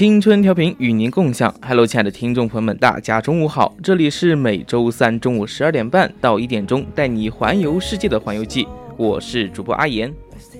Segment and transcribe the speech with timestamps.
[0.00, 10.10] 青春调频与您共享，Hello，亲爱的听众朋友们，大家中午好，这里是每周三中午十二点半到一点钟带你环游世界的环游记，我是主播阿言。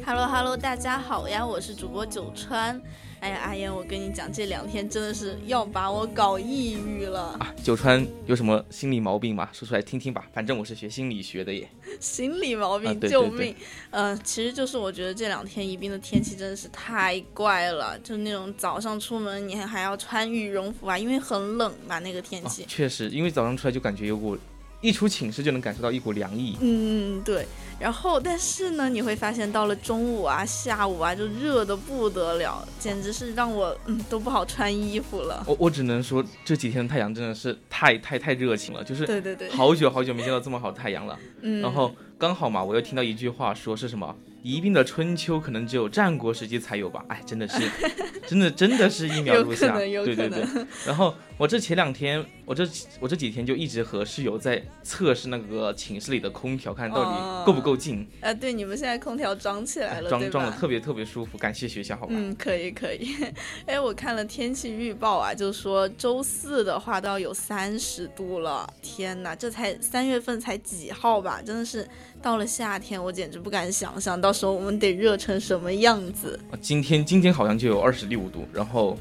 [0.04, 2.78] Hello，Hello，大家好呀，我是主播九川。
[3.20, 7.54] 哎呀，阿言，我跟你讲，这两天真的是要把我搞抑郁了啊！
[7.62, 9.46] 九川有什么心理毛病吗？
[9.52, 11.68] 说出来听听吧，反正我是学心理学的耶。
[12.00, 13.54] 心理毛病，救命！
[13.91, 22.64] 嗯，其实就是我觉得这两天宜宾的天气真的是太怪了，就是那种早上出门你还要穿羽绒服啊，因为很冷嘛，那个天气。
[22.66, 24.38] 确实，因为早上出来就感觉有股。
[24.81, 26.56] 一出寝室就能感受到一股凉意。
[26.61, 27.47] 嗯，对。
[27.78, 35.42] 然后，但是呢，你会发现到了中午啊、下午啊，就热的不得了，简直是让我嗯都不好穿衣服了。
[35.47, 41.19] 我我只能说这几天的太阳真的是太太太热情了，就是对对对，好久好久没见到这么好的太阳了。
[41.41, 41.62] 嗯。
[41.62, 44.15] 然后刚好嘛，我又听到一句话，说是什么？
[44.42, 47.05] 宜宾的春秋可能只有战国时期才有吧？
[47.09, 47.61] 哎，真的是，
[48.27, 50.44] 真的真的是一秒入夏，对对对。
[50.87, 58.05] 然后我这前两天，我这我这几天就一直和室友在测试那个寝室里的空调，看到底够不够劲。
[58.20, 62.12] 啊，对，你们现在空调装起来了，装装的特别特别舒服，感谢学校，好吧？
[62.12, 63.15] 嗯，可以可以。
[63.67, 68.69] 哎，我看了天气预报啊，就说周四的话都要有三十度了。
[68.83, 71.41] 天哪，这才三月份才几号吧？
[71.41, 71.87] 真的是。
[72.21, 76.39] 到了夏天，我简直不敢想象，到时候我们得热成什么样子。
[76.60, 78.99] 今天今天好像就有二十六度，然后，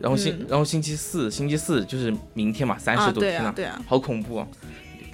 [0.00, 4.46] 然后星然后星期四星期四就是明天嘛，三十度，天呐，对啊，好恐怖啊！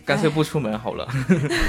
[0.05, 1.09] 干脆不出门好了。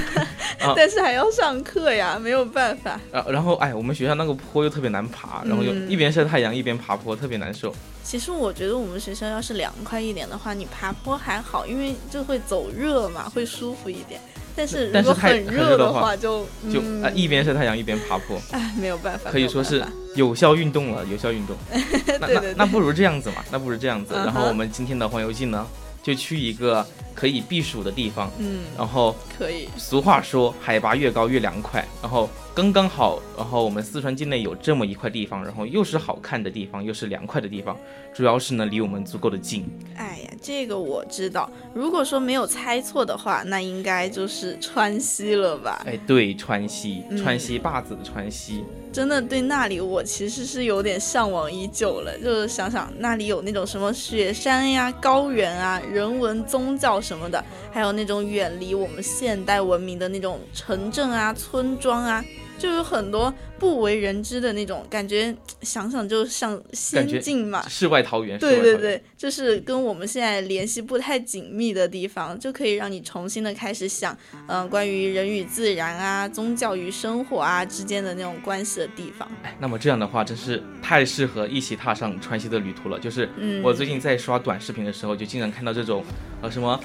[0.76, 3.00] 但是还要上课呀，没有办法。
[3.10, 7.74] 然然后哎，我们学校那个坡又特别难爬，然后又一边晒太阳一边爬坡，特别难受。
[8.04, 14.20] 其实我觉得我们学校要是凉快一点的话，你爬坡还好，因为就会走热嘛，会舒服一点。
[14.56, 19.84] 但是但是很热的话，就就啊一边晒太阳一边爬坡， 哎，没有办法，可以说是
[20.14, 21.54] 有效运动了，有效运动。
[22.20, 24.14] 那那那不如这样子嘛，那不如这样子。
[24.14, 25.66] 然后我们今天的环游记呢，
[26.02, 26.84] 就去一个
[27.16, 28.30] 可以避暑的地方。
[28.38, 29.68] 嗯，然后可以。
[29.76, 31.84] 俗话说，海拔越高越凉快。
[32.00, 32.30] 然后。
[32.56, 37.76] 刚刚好，然后我们四川境内有这么一块地方，然后又是好看的地方，又是凉快的地方，
[38.14, 39.68] 主要是呢离我们足够的近。
[39.94, 41.50] 哎呀，这个我知道。
[41.74, 45.84] 如果说没有猜错的话，那应该就是川西了吧？
[45.86, 48.64] 哎，对，川西，川西坝子的川西。
[48.90, 52.18] 真的对那里，我其实是有点向往已久了。
[52.18, 62.24] 就是想想那里有那种什么雪山呀、高原啊、人文、宗教什么的，还有那种远离我们现代文明的那种城镇啊、村庄啊。
[62.58, 68.38] 就有很多不为人知的那种感觉， 想想就像仙境嘛，世外桃源。
[68.38, 74.16] 对对对，就是跟我们现在联系不太紧密的地方，就可以让你重新的开始想，
[74.48, 79.30] 嗯，关于人与自然啊、宗教与生活啊之间的那种关系的地方。
[79.42, 82.98] 哎，那么这样的话，真是太适合一起踏上川西的旅途了。
[82.98, 83.28] 就是
[83.62, 86.02] 我最近在刷短视频的时候，就经常看到这种，
[86.40, 86.80] 呃，什么。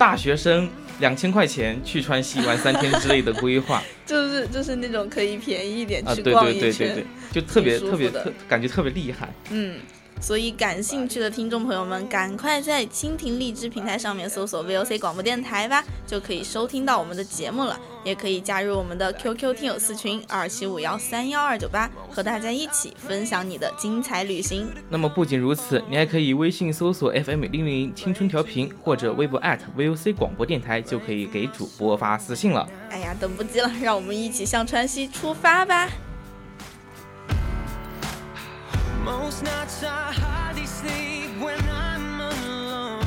[0.00, 0.66] 大学生
[0.98, 9.74] 两千块钱去川西玩三天之类的规划， 就是就是那种可以便宜一点去逛一圈，就特别特别特感觉特别厉害，嗯。
[10.20, 17.78] 所以，感兴趣的听众朋友们，赶快在蜻蜓荔枝平台上面搜索 VOC 广播电台吧，就可以收听到我们的节目了。
[18.02, 24.66] 也可以加入我们的 QQ 听友四群二七五幺三幺二九八，和大家一起分享你的精彩旅行。
[24.88, 29.40] 那么，不仅如此，你还可以微信搜索 FM 零零青春调频，或者微博
[29.76, 32.66] @VOC 广播电台，就可以给主播发私信了。
[32.90, 35.88] 哎呀，等不及了，让我们一起向川西出发吧
[39.10, 43.04] ！Most nights I hardly sleep when I'm alone.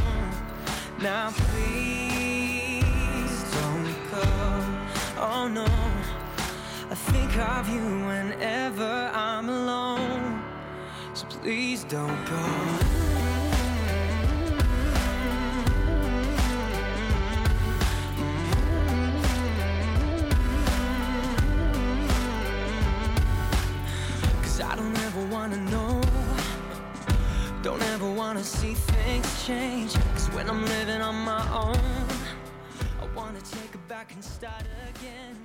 [1.00, 4.27] Now please don't go.
[5.29, 5.65] Oh no,
[6.94, 10.44] I think of you whenever I'm alone.
[11.13, 12.93] So please don't go.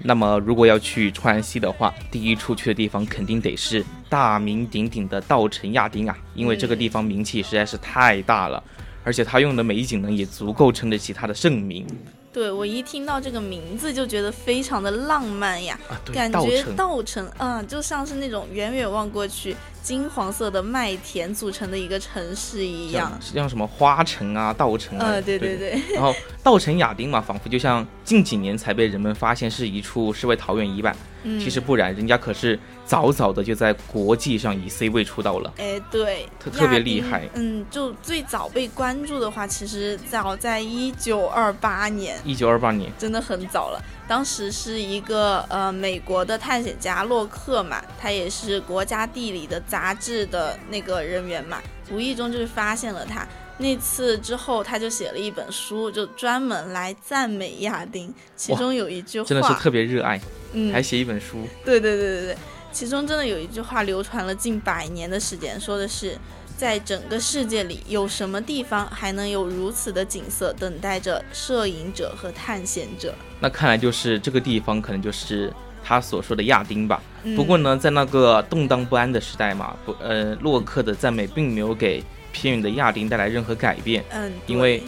[0.00, 8.62] 那么，如果要去川西的话，第一处去的地方肯定得是大名鼎鼎的稻城亚丁啊，因为这个地方名气实在是太大了，
[9.05, 11.87] 而且它用的美景呢，也足够撑得起它的盛名。
[12.33, 15.79] 对我一听到这个名字就觉得非常的浪漫呀，
[16.13, 25.57] 感觉稻城啊，就像是那种远远望过去金黄色的麦田组成的一个城市一样，像什么花城啊、稻城啊，对对。
[25.57, 25.81] 对。
[25.95, 26.15] 然后
[26.49, 30.97] 稻城亚丁嘛，仿佛就像近几年才被人们发现是一处世外桃源一般。
[31.25, 35.53] 嗯其实不然，人家可是早早的就在国际上以 C 位出道了。
[35.59, 37.29] 哎，对，特特别厉害。
[37.35, 42.17] 嗯，就最早被关注的话，其实早在一九二八年。
[42.25, 43.85] 一九二八年，真的很早了。
[44.09, 51.59] 当时是一个呃美国的探险家洛克嘛，他也是国家地理的杂志的那个人员嘛，
[51.91, 53.29] 无意中就是发现了他。
[53.60, 58.14] 那次之后，他就写了一本书，就专门来赞美亚丁。
[58.37, 60.20] 其中有一句话，真的是特别热爱，
[60.52, 61.38] 嗯，还写一本书。
[61.64, 62.37] 对对对对对，
[62.70, 66.16] 其中真的有一句话流传了近百年的时间，说的是，
[66.56, 73.12] 在整个世界里，有什么地方还能有如此的景色，等待着摄影者和探险者？
[73.40, 75.52] 那看来就是这个地方，可能就是
[75.82, 77.02] 他所说的亚丁吧。
[77.34, 82.00] 不过呢，在那个动荡不安的时代嘛，不，呃，洛克的赞美并没有给。
[82.38, 84.81] 偏远的亚丁带来任何改变，嗯，因为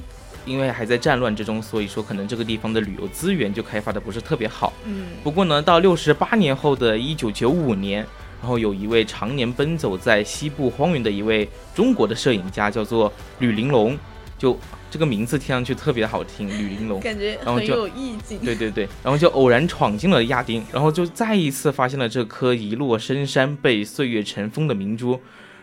[0.47, 5.07] 因为还在战乱之中，所以说可能这个地方的旅游资源就开发的不是特别好，嗯。
[5.25, 8.07] 不过呢，到六十八年后的一九九五年，
[8.41, 13.99] 然后有一位常年奔走在西部荒原的一位中国的摄影家，叫做吕玲珑，
[14.39, 14.57] 就
[14.89, 18.39] 这个名字听上去特别好听，吕玲珑，感觉很有意境。
[18.45, 25.21] 对对对，然后就偶然闯进了亚丁，然后就再一次发现了这颗遗落深山、被岁月尘封的明珠。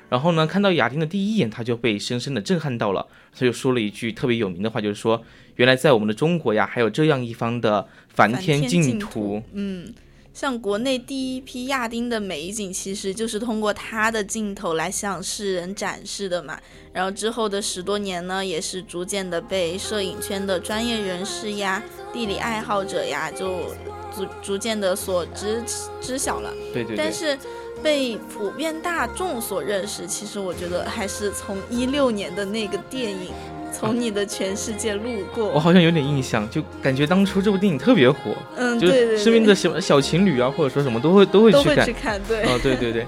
[0.10, 3.06] 然后呢，看到亚丁的第一眼，他就被深深的震撼到了。
[3.38, 5.22] 他就说了一句特别有名的话，就是说，
[5.58, 9.44] 原来在我们的中国呀，还有这样一方的梵天净土。
[9.52, 9.94] 嗯，
[10.34, 16.58] 像国内第一批亚丁的美景，其实就是通过他的镜头来向世人展示的嘛。
[16.94, 21.84] 然后之后的十多年呢，也是逐渐的被摄影圈的专业人士呀、
[22.14, 23.76] 地理爱好者呀，就
[24.16, 25.62] 逐逐渐的所知
[26.00, 26.54] 知晓了。
[26.74, 26.96] 对对。
[26.96, 27.38] 但是。
[27.82, 33.28] 被普遍大众所认识，其实我觉得还是从一六年的那个电影
[33.72, 35.04] 《从你的全世界路
[35.34, 38.88] 过》，我好像有点印象，就感觉当初这部电影特别火，嗯，就
[39.18, 43.06] 身边的小小情侣啊，或者说什么都会都会去看，对，哦，对对对，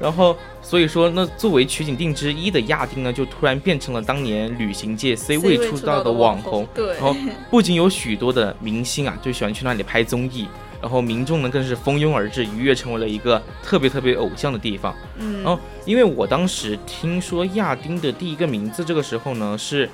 [0.00, 7.14] 然后所以说，那作为取景地之一的亚丁呢，就突然变成了当年旅行界 C 位出道的网红，对，然后
[7.50, 10.48] 不仅有许多的明星啊，就喜欢去那里拍综艺。
[10.80, 14.94] 然后民众呢更是蜂拥而至，一跃成为了一个特别特别偶像的地方。
[15.18, 19.88] 嗯，然后因为我当时听说亚丁的第一个名字，这个时候呢是，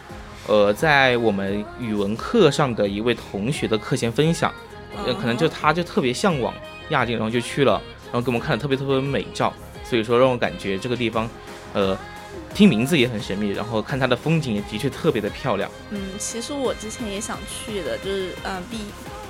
[0.46, 4.52] 呃，在我们语文课上的一位同学的课前分享，
[5.06, 6.54] 呃，可能就他就特别向往
[6.90, 7.80] 亚丁，然后就去了，
[8.12, 9.52] 然后给我们看了特别特别美照，
[9.84, 11.28] 所以说让我感觉这个地方，
[11.72, 11.96] 呃。
[12.52, 15.68] 听名字也很神秘，然后看它的风景也的确特别的漂亮。
[15.90, 18.78] 嗯，其实我之前也想去的，就是嗯毕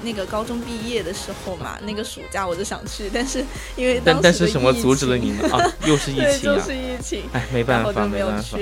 [0.05, 5.49] 那个高中毕业的时候嘛，那个暑假我就想去，但是因为但但是什么阻止了你呢？
[5.51, 6.57] 啊， 又是疫情啊！
[6.57, 7.23] 就是疫情。
[7.33, 8.59] 哎，没办法，没办法，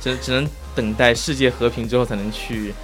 [0.00, 2.74] 只只能等待世界和平之后才能去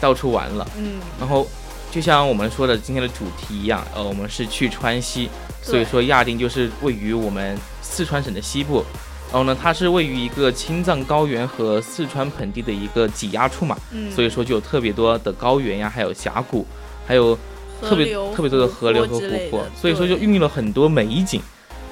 [0.00, 0.66] 到处玩了。
[0.78, 1.46] 嗯，然后
[1.90, 5.28] 就像我们说的今天的主题一样，呃，我们是去川西，
[5.60, 8.84] 所以说亚丁就是位于我们四川省的西部。
[9.32, 13.78] 然后呢，它是位于一个青藏高原和四川盆地的一个挤压处嘛，
[14.12, 16.66] 所以说就有特别多的高原呀，还有峡谷，
[17.10, 17.36] 还有
[17.82, 21.42] 特别特别多的河流和湖泊，所以说就孕育了很多美景。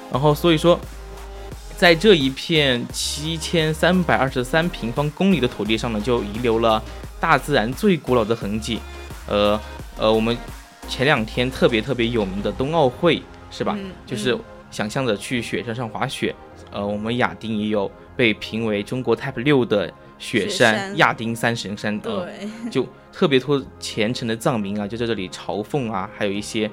[0.09, 0.79] 然后所以说，
[1.75, 6.81] 在这一片七千三百二十三平方公里的土地上呢，就遗留了
[7.19, 8.79] 大自然最古老的痕迹。
[9.27, 9.59] 呃
[9.97, 10.37] 呃，我们
[10.87, 13.21] 前两天特别特别有名的冬奥会
[13.51, 13.77] 是吧？
[14.05, 14.37] 就是
[14.71, 16.33] 想象着去雪山上滑雪。
[16.71, 22.87] 呃，我们亚丁也有被评为中国 Type 六的雪山亚丁三神山，对，就
[23.19, 26.71] 特别多虔诚的藏民啊，就在这里朝奉啊，还有一些，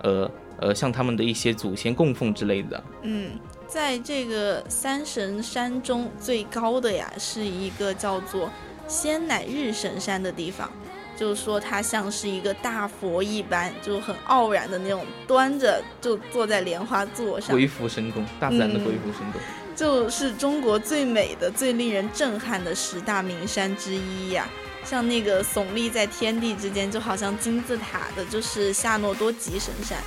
[0.00, 2.80] 呃呃，像他们的一些祖先供奉之类的。
[3.02, 3.32] 嗯，
[3.66, 8.48] 在这个三神山中最高的呀，是一个叫做
[8.86, 10.70] 仙乃日神山的地方，
[11.16, 19.40] 就是说它像是一个大佛一般，就很傲然的那种，端着就坐在莲花座上，鬼斧神工，大自然的鬼斧神工，
[19.74, 24.48] 就是中国最美的、最令人震撼的十大名山之一呀。
[24.88, 29.98] 像那个耸立在天地之间，就好像金字塔的，就是夏诺多吉神山。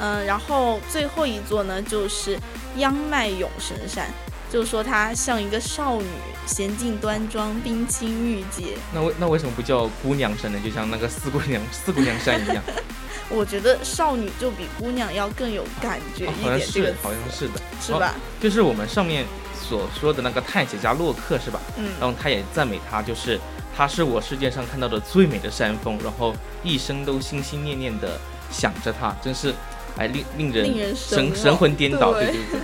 [0.00, 2.38] 嗯，然后最后一座呢，就是
[2.76, 4.08] 央迈勇神山。
[4.48, 6.06] 就说她像一个少女，
[6.46, 8.78] 娴静端庄，冰清玉洁。
[8.94, 10.58] 那为那为什么不叫姑娘山呢？
[10.64, 12.62] 就像那个四姑娘四姑娘山一样。
[13.28, 18.14] 我觉得少女就比姑娘要更有感觉一点，这个好像是的，是吧？
[18.40, 19.26] 就是我们上面
[19.68, 21.60] 所说的那个探险家洛克，是吧？
[21.76, 21.90] 嗯。
[22.00, 23.38] 然后他也赞美他，就是
[23.76, 28.18] 她是我世界上看到的最美的山峰，然后一生都心心念念的
[28.50, 29.52] 想着它，真是，
[29.98, 32.60] 哎，令令人神神魂颠倒，对对对。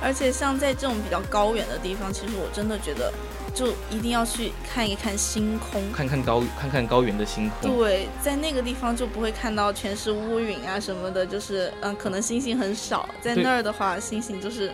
[0.00, 3.12] 而且像在这种比较高远的地方，其实我真的觉得。
[3.54, 7.76] 就一定要去看一看星空，看看高看看高原的星空。
[7.76, 13.08] 对，在那个地方就不会看到全是乌云啊什么的，就是嗯，可能星星很少。
[13.20, 14.70] 在那儿的话，星星就是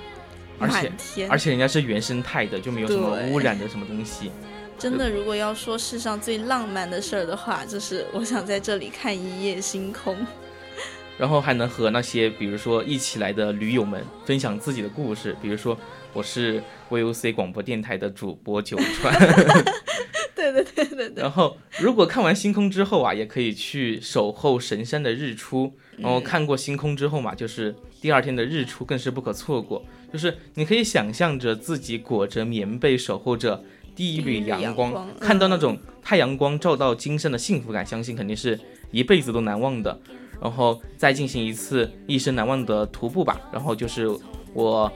[0.59, 4.31] 满天，而且人家是原生态的，就没有什么污染的什么东西。
[4.85, 10.15] 真的，如果要说世上最浪漫的事儿的话，就是我想在这里看一夜星空，
[11.17, 15.75] 然后还能和那些比如说一起来的驴友们分享自己的故事，比如说。
[16.13, 19.13] 我是 VOC 广播电台的主播九川，
[20.33, 21.13] 对对对对对。
[21.17, 25.73] 然后，如果看完星空之后啊，也可以去守候神山的日出。
[25.99, 29.85] 然后看过星空之后嘛，就是第二天的日出更是不可错过。
[30.13, 33.65] 就是你可以想象着自己裹着棉被，守候着
[33.95, 38.59] 第一缕阳光，看到那种太阳光照到金山的幸福感，相信肯定是
[38.91, 39.99] 一辈子都难忘的。
[40.41, 43.41] 然后再进行一次一生难忘的徒步吧。
[43.53, 44.09] 然后就是
[44.53, 44.93] 我。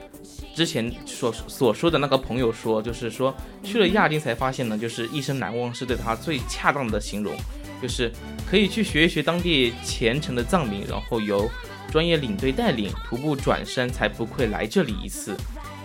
[0.55, 7.33] 之前所所说的那个朋友说，就是说去了亚丁才发现呢，就是一生难忘是对他最恰当的形容，
[7.81, 8.11] 就是
[8.45, 11.49] 可以去学一学当地虔诚的藏民，然后由
[11.89, 15.33] 专业领队带领徒步转山，才不愧来这里一次。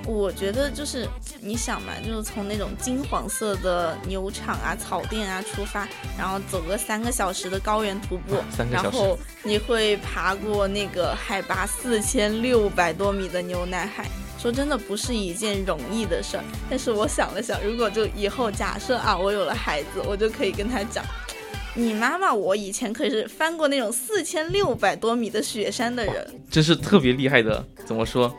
[0.06, 1.08] 我觉得就是
[1.40, 8.37] 你想嘛，就是从那种金黄色的牛场啊、草甸啊出发，然后走个三个小时的高原徒步，
[8.70, 14.08] 然后你会爬过那个海拔四千六百多米的牛奶海。
[14.37, 21.02] 说真的不是一件容易的事儿，但是我想了想，如果就以后假设啊，我有了孩子，我就可以跟他讲，
[21.75, 28.37] 你妈妈我以前可是翻过那种四千六百多米的雪山的人，真是特别厉害的，怎么说？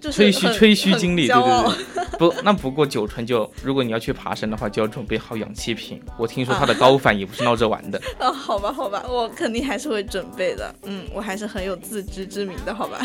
[0.00, 6.00] 吹嘘吹嘘经历，对对对，不，那不过九川就，如果你要去爬山的话，就要准备好氧气瓶。
[6.16, 8.00] 我听说他的高反也不是闹着玩的。
[8.18, 10.74] 啊，好吧，好吧，我肯定还是会准备的。
[10.84, 13.04] 嗯，我还是很有自知之明的，好吧。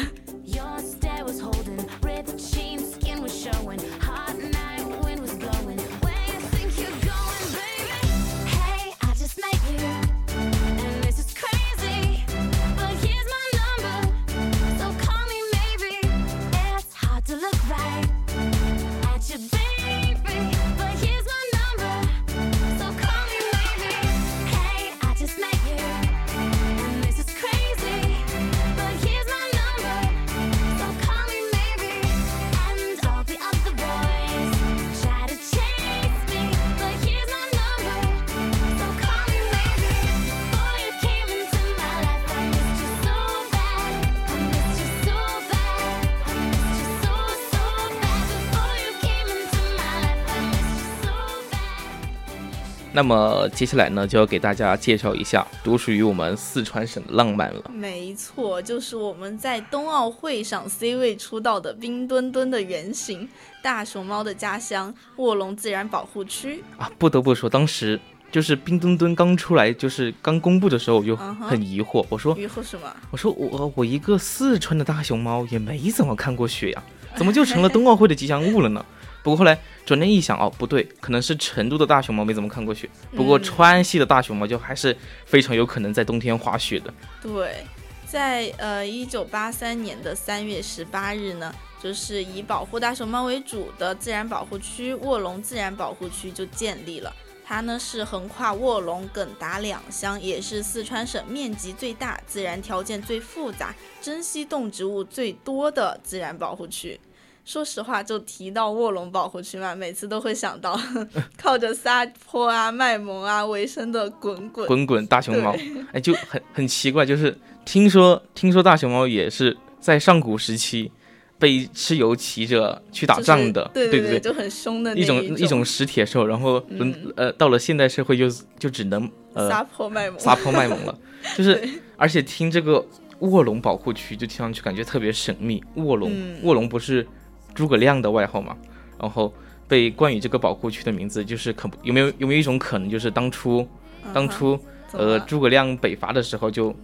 [52.95, 57.71] 那么接下来呢，就要给大家介绍一下独属于我们四川省的浪漫了。
[57.73, 63.27] 没错，就是我们在冬奥会上 C 位出道的冰墩墩的原型——
[63.63, 66.91] 大熊猫的家乡卧龙自然保护区啊！
[66.99, 67.99] 不得不说，当时
[68.31, 72.05] 就是冰墩墩刚出来，就是刚公布的时候，我就很疑惑。
[72.09, 76.83] 我说：“疑惑什么？”我说：“我我一个四川的大熊猫，也没怎么看过雪呀，
[77.15, 78.85] 怎么就成了冬奥会的吉祥物了呢？”
[79.23, 82.89] 不过后来转念一想，哦，不对，可能是成都的大熊猫没怎么看过雪。
[83.15, 86.93] 不过川西的大熊猫就还是非常有可能在冬天滑雪的。
[87.21, 87.65] 对，
[88.05, 97.11] 在呃一九八三年的三月十八日呢，就是以保护大熊猫为主的自然保护区卧龙自然保护区就建立了。
[97.45, 106.99] 它呢是横跨卧龙、耿达两乡，也是四川省面积最大、自然条件最复杂、珍稀动植物最多的自然保护区。
[107.45, 110.79] 说实话，就提到卧龙保护区嘛，每次都会想到
[111.37, 115.53] 靠着撒泼啊、卖萌啊为生的滚滚滚滚大熊猫。
[115.91, 120.89] 哎，就很很奇怪，就是听说听说大熊猫也是在上古时期
[121.37, 126.25] 被蚩尤骑着去打仗的，对对对，就很凶的一种一种食铁兽。
[126.25, 130.97] 然后嗯呃，到了现代社会就就只能呃撒泼卖萌，撒泼卖萌了。
[131.37, 131.61] 就是
[131.97, 132.85] 而且听这个
[133.19, 135.61] 卧龙保护区，就听上去感觉特别神秘。
[135.75, 136.09] 卧龙
[136.43, 137.05] 卧龙不是。
[137.53, 138.55] 诸葛亮的外号嘛，
[138.99, 139.33] 然后
[139.67, 143.67] 被冠以这个保护区的名字，就是可有没有有没有一种可能，就是当初
[144.13, 144.59] 当初
[144.91, 146.75] 呃诸葛亮北伐的时候就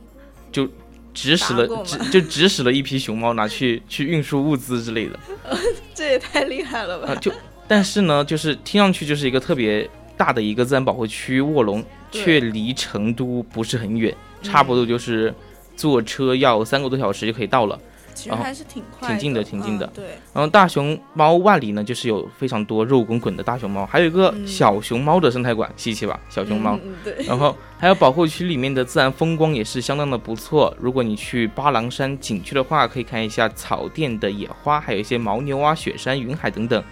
[0.51, 0.67] 就
[1.13, 5.19] 指使了指就指使了一批熊猫拿去 去运输物资之类的，
[5.93, 7.15] 这也太厉害了吧！
[7.15, 7.31] 就
[7.67, 15.33] 但是呢，就是听上去就是一个特别大的一个自然保护区，卧龙却离成都不是很远，差不多就是
[15.75, 17.79] 坐车要三个多小时就可以到了。
[18.23, 19.87] 其实还是挺快，挺近的，挺近的。
[19.87, 20.05] 对。
[20.33, 26.19] 然后大熊猫万里呢，就是有非常多肉滚滚的大熊猫，还有一个小熊猫的生态馆，稀奇吧？
[26.29, 26.77] 小熊猫。
[27.03, 27.15] 对。
[27.25, 30.75] 然后还有保护区里面的自然风光也是相当的不错。
[30.79, 36.83] 如果你去巴郎山景区的话，可以看一下草甸的野花，还有一些牦牛啊、雪山、云海等等。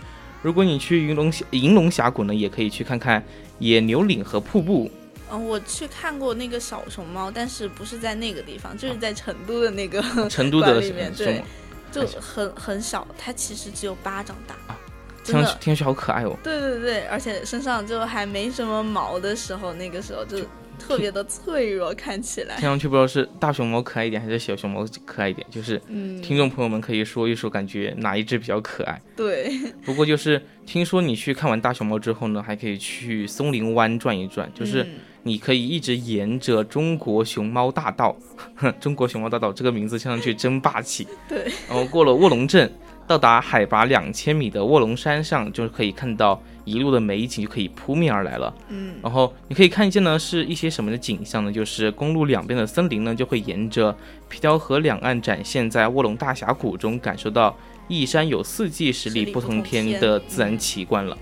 [0.41, 3.21] 如果你去云龙银龙峡谷呢，也可以去看看
[3.59, 4.89] 野牛岭和瀑布。
[5.31, 11.43] 嗯，我去看过那个小熊猫，但是不是在那个地方，就是在成都的那个成都的 里面，对，
[11.91, 14.77] 就很很小，它其实只有巴掌大啊，
[15.23, 16.35] 听上去听上去好可爱哦。
[16.43, 20.39] 对对对，而且身上就还没什么毛的时候，那个时候就。
[20.79, 22.55] 特别的脆弱，看起来。
[22.57, 25.45] 听上去不知道是大熊猫可爱一点，还是小熊猫可爱一点。
[25.49, 25.81] 就是，
[26.21, 29.01] 听众朋友们可以说一说，感觉哪一只比较可爱？
[29.15, 29.51] 对。
[29.83, 34.87] 不过就是听说你去看完大熊猫之后呢，还可以去松林湾转一转，就是
[35.23, 38.15] 你可以一直沿着中国熊猫大道，
[38.79, 41.07] 中国熊猫大道这个名字听上去真霸气。
[41.27, 41.51] 对。
[41.67, 42.71] 然后过了卧龙镇。
[43.07, 48.53] 到达海拔两千米的卧龙山上，就是可以看到一路的美景就可以扑面而来了。
[48.67, 51.49] 嗯，然后你可以看见呢，是一些什么的景象呢？
[51.49, 53.95] 就是公路两边的森林呢，就会沿着
[54.27, 57.57] 皮条河两岸展现在卧龙大峡谷中，感受到
[57.87, 61.17] 一山有四季、十里不同天的自然奇观了。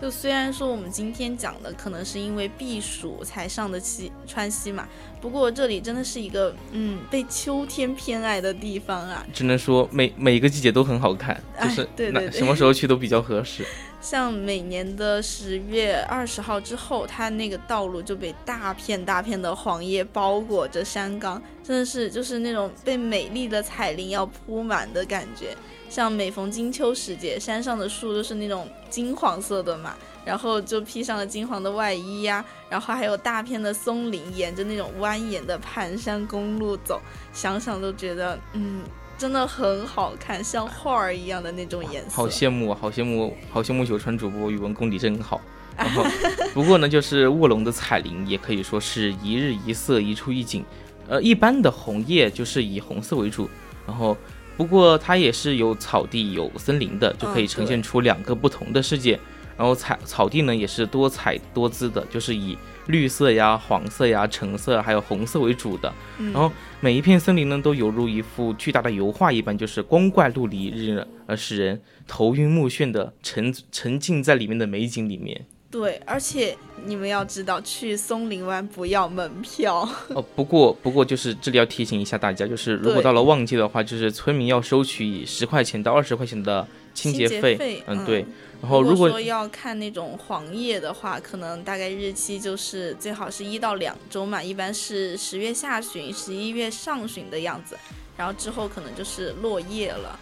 [0.00, 4.86] 就虽然说我们今天讲的可能是因为避暑才上的西川西嘛，
[5.20, 9.24] 不过这里真的是一个嗯被秋天偏爱的地方啊。
[9.32, 13.64] 只能说每每一个季节都很好看，就是对对什么时候去都比较合适。
[14.02, 25.56] 像每年的十月二十号之后，它那个道路就被大片大片的黄叶包裹着山岗，真的是就是那种被美丽的彩铃要铺满的感觉。
[25.94, 37.00] 像每逢金秋时节，山上的树都是那种金黄色的嘛，然后就披上了金黄的外衣呀，然后还有大片的松林，沿着那种蜿蜒的盘山公路走，
[37.32, 38.82] 想想都觉得，嗯，
[39.16, 42.16] 真的很好看，像画儿一样的那种颜色。
[42.16, 45.40] 好羡慕啊，好羡慕，好羡慕九川主播语文功底真好。
[45.78, 46.04] 然后，
[46.52, 50.64] 不过呢，就是卧龙的彩铃也可以说是一日一色，一处一景。
[51.06, 53.48] 呃，一般的红叶就是以红色为主，
[53.86, 54.16] 然后。
[54.56, 59.18] 不过它也是有草地有森林的，就可以呈现出两个不同的世界。
[59.56, 65.92] 然后草草地呢也是多彩多姿的，就是以绿色呀、黄色呀、橙色还有红色为主的。
[66.18, 75.46] 然后每一片森林呢都犹如一幅巨大的油画一般，就是光怪陆离，日呃使人头晕目眩的沉沉浸在里面的美景里面。
[75.74, 76.56] 对，而且
[76.86, 80.24] 你们要知道，去松林湾不要门票哦。
[80.36, 87.82] 不过，不过就是这里要提醒一下大家，就是如果到了旺季的话，就是村民要收取十块钱到二十块钱的清洁费。
[87.88, 88.24] 嗯，对。
[88.62, 97.76] 然后如果说要看那种黄叶的话，可能大概日期就是最好是一到两周嘛，一般是十月下旬、十一月上旬的样子，
[98.16, 100.16] 然后之后可能就是落叶了。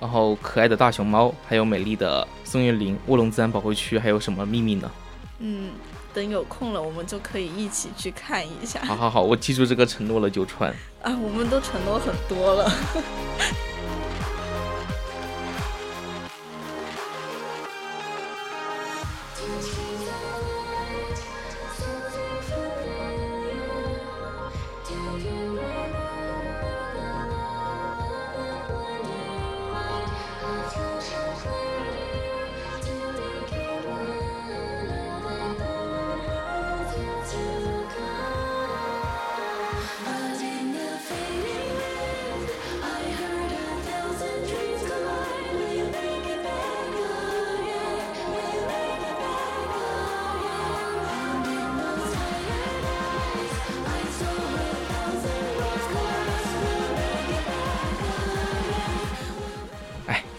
[0.00, 4.90] 然后可爱的大熊猫，还有美丽的松叶林、卧龙自然保护区，还有什么秘密呢？
[5.38, 5.70] 嗯，
[6.14, 8.80] 等有空了，我们就可以一起去看一下。
[8.80, 10.70] 好好好，我记住这个承诺了，九川。
[11.02, 12.72] 啊，我们都承诺很多了。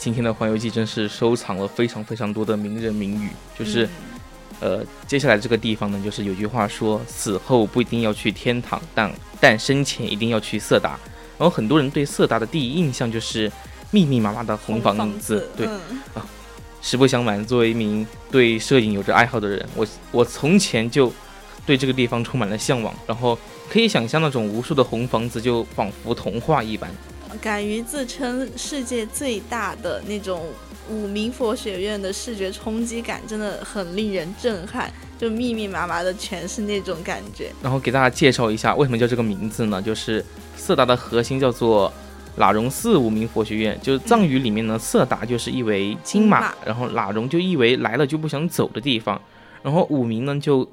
[0.02, 3.88] 今天的环游记真是收藏了非常非常多的名人名语，就是，
[4.60, 11.00] 呃，接下来这个地方呢，就是有句话说，死后不一定要去天堂，但但生前一定要去色达。
[11.38, 13.52] 然后很多人对色达的第一印象就是
[13.92, 15.68] 密密麻麻的红房子，对
[16.16, 16.26] 啊。
[16.82, 21.14] 实不相瞒，作为一名对摄影有着爱好的人，我我从前就
[21.64, 23.38] 对这个地方充满了向往，然后
[23.70, 26.90] 可以想象那种无数的红房子，就仿佛童话一般。
[27.40, 30.44] 敢于自称世界最大的那种
[30.90, 34.92] 五明佛学院的视觉冲击感，真的很令人震撼。
[35.18, 37.52] 就密密麻麻的全是那种感觉。
[37.62, 39.80] 然后给大家介绍一下，为什么叫这个名字呢？
[39.80, 40.26] 就是
[40.58, 41.94] 色达的核心叫做
[42.40, 49.22] 喇荣寺五明佛学院，就是藏语里面呢，色达就是意为金马，然后喇荣就意为来了就不想走的地方，
[49.62, 50.68] 然后五明呢就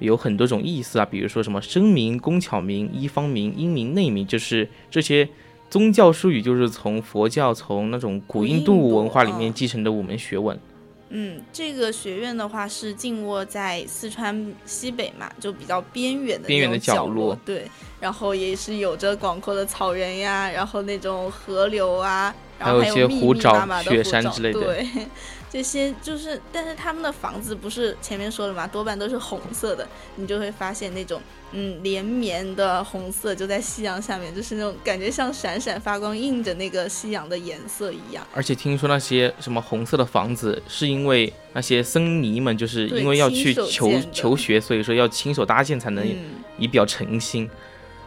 [0.00, 5.26] 有很多种意思啊，比如说什么声明、工巧明、一方明、英明、内明，就是这些
[5.68, 10.58] 宗教术语，就是从佛教从那种古印度文化里面继承的五门学问。
[11.10, 17.38] 嗯，这个学院的话是静卧在四川西北嘛，就比较边远的边缘的角落。
[17.44, 24.60] 对，然后也是有着广阔的草原呀，然后那种河流啊，然后还有一些湖沼、雪山之类的。
[24.60, 24.86] 对。
[25.54, 29.86] 这些就是，但是他们的房子不是前面说了嘛，多半都是红色的，
[30.16, 38.26] 你就会发现那种嗯连绵的红色就在夕阳下面，就是那种感觉像闪闪发光，映着那个夕阳的颜色一样。
[38.34, 46.04] 而且听说那些什么红色的房子，是因为那些僧尼们就是因为要去求求学，所以说要亲手搭建才能
[46.58, 47.48] 以表诚心。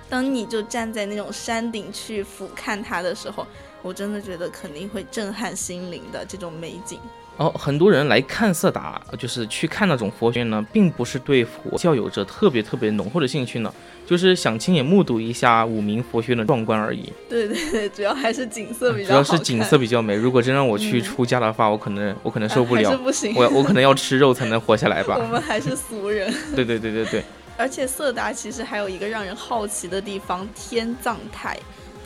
[0.09, 3.47] 当你就站在那种山顶去俯瞰它的时候，
[3.81, 6.99] 我真的觉得肯定会震撼心灵的这种美景。
[7.37, 13.71] 哦，很多人来看色达，就是去看那种佛学院呢，并不是对佛教有着特别特别浓厚的兴趣呢，
[14.07, 17.13] 就是想亲眼目睹一下五明佛学院的壮观而已。
[17.29, 19.09] 对对对，主要还是景色比较。
[19.09, 20.15] 主要是景色比较美。
[20.15, 23.35] 如果真让我去出家的话，我可能我可能受不了，不行。
[23.35, 25.17] 我我可能要吃肉才能活下来吧。
[25.21, 26.33] 我们还是俗人。
[26.55, 27.23] 对对对对对。
[27.55, 31.57] 而且色达其实还有一个让人好奇的地方，天葬台。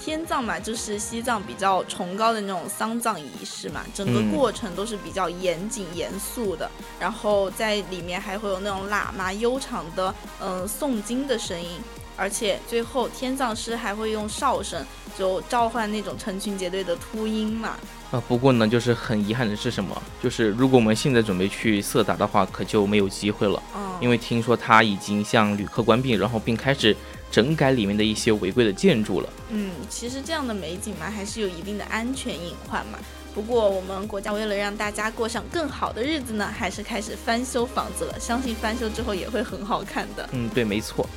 [0.03, 11.79] 天葬嘛，就是西藏比较崇高的那种丧葬仪式嘛，整个过程都是比较严谨严肃的，然后在里面还会有那种喇嘛悠长的嗯诵经的声音，
[12.17, 14.83] 而且最后天葬师还会用哨声
[15.15, 17.77] 就召唤那种成群结队的秃鹰嘛。
[18.09, 20.01] 啊，不过呢，就是很遗憾的是什么？
[20.21, 26.97] 就是如果我们现在准备去色达的话，可就没有机会了，嗯因为听说他已经向旅客关闭，然后并开始。
[27.31, 29.29] 整改里面的一些违规的建筑了。
[29.49, 32.99] 嗯，其实这样的美景嘛，还是有一定的安全隐患嘛。
[33.33, 38.19] 不过我们国家为了让大家过上更好的日子呢，还是开始翻修房子了。
[38.19, 40.29] 相信翻修之后也会很好看的。
[40.33, 41.07] 嗯，对，没错。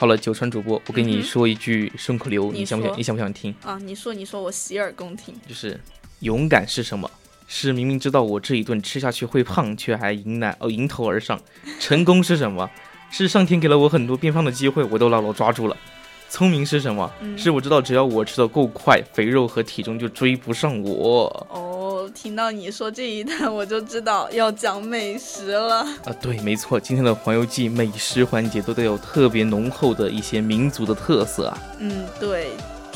[0.00, 2.96] 好了，九川主播，我跟你说一句顺口溜，你想不想？
[2.96, 3.76] 你想不想听啊？
[3.82, 5.34] 你说，你说，我洗耳恭听。
[5.48, 5.80] 就是
[6.20, 7.10] 勇敢是什么？
[7.48, 11.40] 是明明知道我这一顿吃下去会胖，却还迎难哦迎头而上。
[11.80, 12.70] 成功是什么？
[13.10, 15.76] 是上天给了我很多变胖的机会，我都牢牢抓住了。
[16.30, 17.10] 聪明是什么？
[17.36, 21.48] 是我知道只要我吃的够快，肥肉和体重就追不上我。
[21.50, 21.67] 哦，
[22.20, 25.76] 听到你说这一段， 我就知道要讲美食了。
[26.04, 31.58] 啊，对，没错，今天的环游记美食环节都得有特别浓厚的一些民族的特色啊。
[31.78, 32.48] 嗯，对。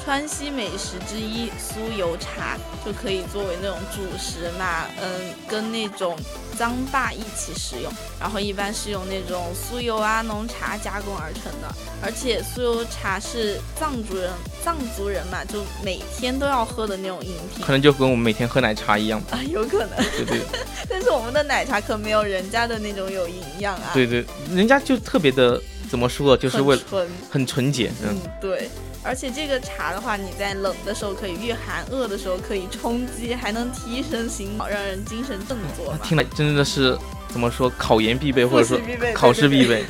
[0.04, 6.16] 川西美食之一酥油茶就可以作为那种主食嘛，嗯，跟那种
[6.58, 14.28] 糌粑一起食用，然后一般是用那种酥油啊浓茶加工而成的，而且酥油茶是藏族人
[14.64, 19.38] 藏族人嘛，就每天都要喝的那种饮品，可能就跟我们每天喝奶茶一样吧。
[19.38, 20.40] 啊，有可能，对对，
[20.88, 26.82] 但是我们的奶茶可没有人家的那种有营养啊，对对，人家就特别的怎么说，就是为了
[27.30, 27.72] 很纯。
[27.72, 28.68] 洁，嗯，对。
[29.04, 35.94] 而且这个茶的话，你在冷的时候可以御寒，饿的时候可以充饥，还能提神醒脑，让人精神振作。
[36.02, 36.96] 听来真的是
[37.28, 38.78] 怎么说，考研必备，或者说
[39.12, 39.84] 考试必备。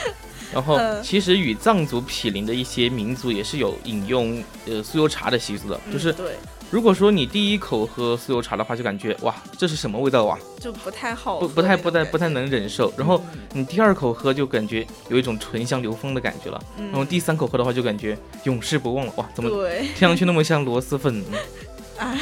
[0.52, 6.36] 然后，其实与藏族毗邻的一些民族也是有饮用呃酥油茶的习俗的，就是对。
[6.70, 10.38] 如果说你第一口喝酥油茶的话，就感觉哇，这是什么味道啊？
[10.60, 12.92] 就不太好，不不太不太不太能忍受。
[12.96, 16.62] 然后你第二口喝就感觉有一种醇香流风的感觉了。
[16.76, 19.12] 然后第三口喝的话就感觉永世不忘了。
[19.16, 19.50] 哇，怎么
[19.96, 21.24] 听上去那么像螺蛳粉？
[21.98, 22.14] 啊，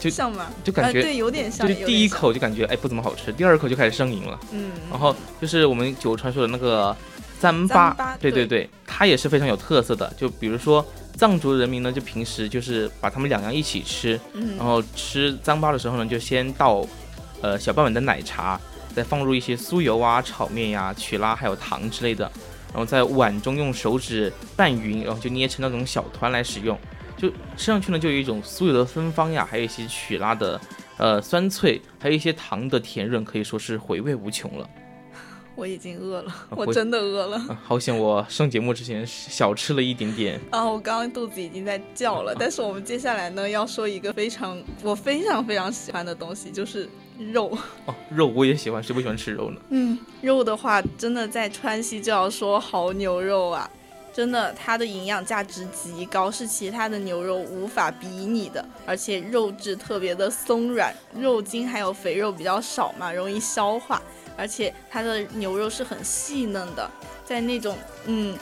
[0.00, 0.46] 就像吗？
[0.64, 1.66] 就感觉对，有点像。
[1.68, 4.38] 就第一口就感觉哎不怎么好吃，第二口就开始上瘾了。
[4.50, 4.72] 嗯。
[4.90, 6.94] 然后就是我们九传说的那个
[7.40, 10.12] 糌粑，对对对，它也是非常有特色的。
[10.18, 10.84] 就比如说。
[11.16, 14.20] 藏族人民呢，就平时就是把他们两样一起吃，
[14.58, 16.86] 然后吃糌粑的时候呢，就先倒，
[17.40, 18.60] 呃小半碗的奶茶，
[18.94, 22.30] 再放入一些酥油啊、炒面呀、曲拉还有糖之类的，
[22.68, 26.78] 然后在碗中用手指拌匀，然后就捏成那种小团来使用，
[27.16, 30.60] 就吃上去呢就有一种酥油的芬芳呀，还有一些曲拉的
[30.98, 34.68] 呃酸脆，还有一些糖的甜润，可以说是回味无穷了。
[35.56, 37.58] 我已经饿了， 我真的饿了。
[37.64, 40.38] 好险，我上节目之前小吃了一点点。
[40.52, 42.34] 啊，我刚刚肚子已经在叫了。
[42.38, 46.88] 但是我们接下来呢，要说一个非常我非常非常喜欢的东西，就是
[47.32, 47.56] 肉。
[47.86, 49.56] 哦，肉我也喜欢，谁不喜欢吃肉呢？
[49.70, 53.68] 嗯，肉的话，真的在川西就要说牦牛肉啊，
[54.12, 58.62] 真的它的营养价值极高，是其他的牛肉无法比拟的。
[58.84, 64.02] 而且肉质特别的松软，肉筋还有肥肉比较少嘛，容易消化。
[64.36, 66.90] 而且它的牛肉是很细嫩的，
[67.24, 68.36] 在那种嗯，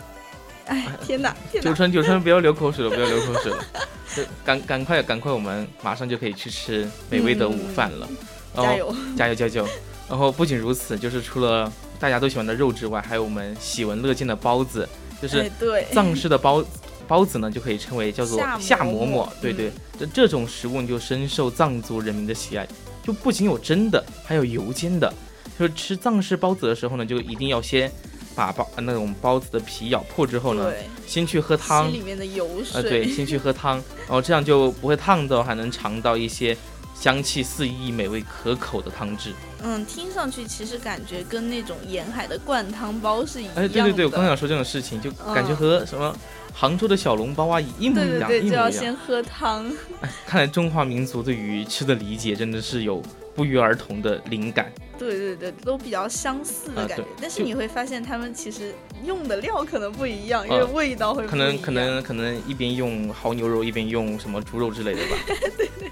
[0.66, 1.34] 哎天哪！
[1.62, 3.64] 九川九川不要流口水了，不要流口水了，
[4.44, 8.08] 赶赶快赶快，我们马上就可以去吃美味的午饭了。
[8.56, 9.66] 加油加油加油！
[10.08, 14.88] 然后不仅如此，就是除了大家都喜欢的肉之外，还有我们喜闻乐见的包子，
[15.20, 15.50] 就是
[15.92, 16.64] 藏式的包
[17.08, 19.32] 包子呢，就可以称为叫做夏馍馍。
[19.40, 22.68] 对对，这这种食物就深受藏族人民的喜爱，
[23.02, 25.12] 就不仅有蒸的，还有油煎的。
[25.58, 27.90] 就是吃藏式包子的时候呢，就一定要先
[28.34, 30.72] 把包那种包子的皮咬破之后呢，
[31.06, 32.74] 先去喝汤，里面的油水。
[32.74, 36.56] 呃，对，先去喝汤， 然后这样就不会烫到，还能尝到一些
[36.98, 39.32] 香气四溢、美味可口的汤汁。
[39.62, 43.54] 嗯，听上去其实感觉跟那种沿海的灌汤包是一样。
[43.54, 46.14] 哎，对对对，我刚想说这种事情，就感觉和什么
[46.52, 49.66] 杭州的小笼包啊一模一样，对对对，就要先喝汤。
[50.02, 53.02] 哎，看来中华民族对于吃的理解真的是有
[53.34, 54.72] 不约而同的灵感。
[54.96, 58.72] 对对对，都比较相似的感觉，但是你会发现他们其实
[59.04, 65.16] 用的料可能不一样，因为味道会可能可能可能一边用牦牛肉，一边用什么猪肉之类的吧。
[65.26, 65.90] 对对对。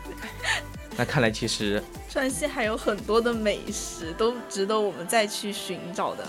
[0.97, 6.25] 那看来其实川西还有很多的美食都值得我们再去寻找的。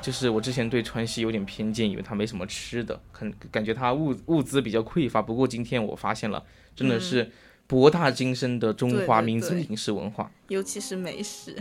[0.00, 5.20] 就是我之前对川西有点偏见，以为它没什么吃的，很感觉它物物资比较匮乏。
[5.20, 6.42] 不过今天我发现了，
[6.76, 7.30] 真的是
[7.66, 11.56] 博大精深的中华民族饮食文化，尤其是美食。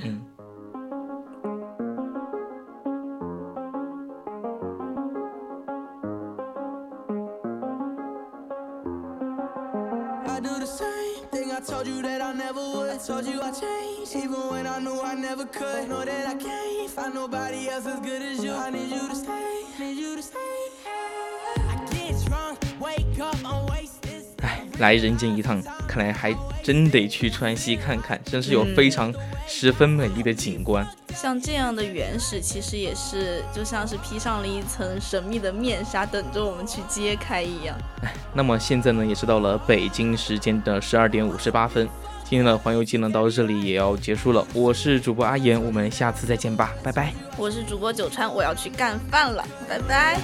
[24.80, 29.14] 来人间一趟，看来还真得去川西看看，真是有非常
[29.48, 30.86] 十分美丽的景观。
[31.16, 37.78] 像这样的原始，其实也是就像是披上了一层神秘的面纱，等着我们去揭开一样。
[38.02, 41.88] 哎，那么现在呢，也是到了北京时间的十二点五十八分。
[42.24, 44.44] 今天的环游记呢，到这里也要结束了。
[44.54, 47.14] 我是主播阿言，我们下次再见吧，拜拜。
[47.38, 50.20] 我是主播九川，我要去干饭了，拜拜。